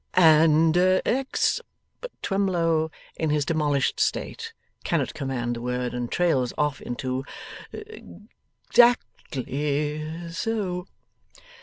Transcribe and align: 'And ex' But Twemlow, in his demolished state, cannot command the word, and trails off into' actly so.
'And 0.15 0.75
ex' 1.05 1.61
But 2.01 2.09
Twemlow, 2.23 2.89
in 3.17 3.29
his 3.29 3.45
demolished 3.45 3.99
state, 3.99 4.51
cannot 4.83 5.13
command 5.13 5.55
the 5.57 5.61
word, 5.61 5.93
and 5.93 6.11
trails 6.11 6.53
off 6.57 6.81
into' 6.81 7.23
actly 8.81 10.31
so. 10.31 10.87